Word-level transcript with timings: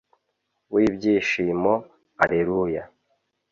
w'ibyishimo, 0.73 1.73
alleluya 2.23 2.83